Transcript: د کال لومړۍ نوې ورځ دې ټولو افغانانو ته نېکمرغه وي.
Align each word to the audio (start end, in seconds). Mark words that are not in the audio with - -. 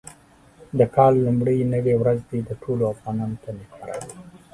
د 0.77 0.81
کال 0.95 1.13
لومړۍ 1.25 1.59
نوې 1.73 1.93
ورځ 2.01 2.19
دې 2.29 2.39
ټولو 2.63 2.83
افغانانو 2.93 3.35
ته 3.43 3.49
نېکمرغه 3.57 4.01
وي. 4.07 4.19